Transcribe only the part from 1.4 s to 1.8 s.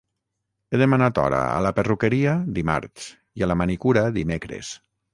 a la